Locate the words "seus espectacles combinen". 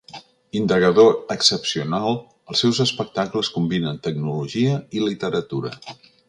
2.65-4.01